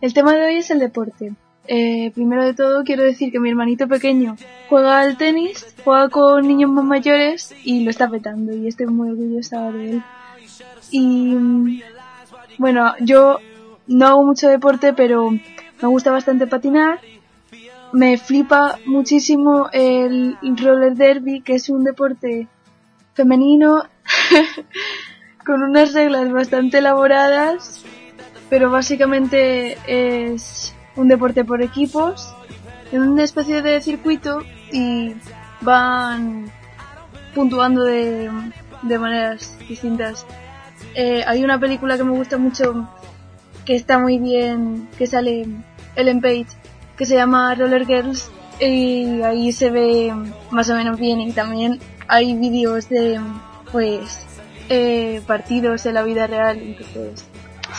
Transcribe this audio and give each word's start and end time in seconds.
El 0.00 0.14
tema 0.14 0.34
de 0.34 0.46
hoy 0.46 0.56
es 0.56 0.70
el 0.70 0.78
deporte. 0.78 1.34
Eh, 1.68 2.10
primero 2.14 2.42
de 2.42 2.54
todo 2.54 2.84
quiero 2.84 3.02
decir 3.02 3.30
que 3.30 3.38
mi 3.38 3.50
hermanito 3.50 3.86
pequeño 3.86 4.36
juega 4.68 5.00
al 5.00 5.18
tenis, 5.18 5.74
juega 5.84 6.08
con 6.08 6.48
niños 6.48 6.70
más 6.70 6.84
mayores 6.84 7.54
y 7.64 7.84
lo 7.84 7.90
está 7.90 8.08
petando 8.08 8.56
y 8.56 8.66
estoy 8.66 8.86
muy 8.86 9.10
orgullosa 9.10 9.70
de 9.70 9.90
él. 9.90 10.02
Y 10.90 11.34
mm, 11.34 11.80
bueno, 12.58 12.94
yo 13.00 13.38
no 13.88 14.06
hago 14.06 14.24
mucho 14.24 14.48
deporte, 14.48 14.94
pero 14.94 15.30
me 15.30 15.88
gusta 15.88 16.10
bastante 16.10 16.46
patinar. 16.46 17.00
Me 17.92 18.16
flipa 18.16 18.78
muchísimo 18.86 19.68
el 19.72 20.38
roller 20.42 20.94
derby, 20.94 21.42
que 21.42 21.54
es 21.54 21.68
un 21.68 21.84
deporte 21.84 22.48
femenino 23.14 23.82
con 25.44 25.62
unas 25.62 25.92
reglas 25.92 26.32
bastante 26.32 26.78
elaboradas, 26.78 27.84
pero 28.50 28.70
básicamente 28.70 29.78
es 29.86 30.74
un 30.96 31.08
deporte 31.08 31.44
por 31.44 31.62
equipos 31.62 32.34
en 32.92 33.02
una 33.02 33.22
especie 33.22 33.62
de 33.62 33.80
circuito 33.80 34.42
y 34.72 35.14
van 35.60 36.50
puntuando 37.34 37.84
de, 37.84 38.28
de 38.82 38.98
maneras 38.98 39.56
distintas. 39.68 40.26
Eh, 40.94 41.22
hay 41.26 41.44
una 41.44 41.58
película 41.60 41.96
que 41.96 42.04
me 42.04 42.10
gusta 42.10 42.36
mucho 42.36 42.88
que 43.64 43.76
está 43.76 44.00
muy 44.00 44.18
bien, 44.18 44.88
que 44.98 45.06
sale 45.06 45.46
Ellen 45.94 46.20
Page, 46.20 46.46
que 46.96 47.06
se 47.06 47.14
llama 47.14 47.54
Roller 47.54 47.86
Girls 47.86 48.30
y 48.58 49.22
ahí 49.22 49.52
se 49.52 49.70
ve 49.70 50.12
más 50.50 50.68
o 50.70 50.74
menos 50.74 50.98
bien 50.98 51.20
y 51.20 51.32
también 51.32 51.78
hay 52.08 52.34
vídeos 52.34 52.88
de 52.88 53.20
pues 53.70 54.26
eh, 54.68 55.22
partidos 55.26 55.86
en 55.86 55.94
la 55.94 56.02
vida 56.02 56.26
real 56.26 56.58
entonces 56.58 57.24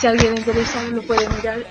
si 0.02 0.08
alguien 0.08 0.32
le 0.32 0.38
interesa 0.38 0.82
lo 0.82 1.06
puede 1.06 1.28
mirar 1.28 1.64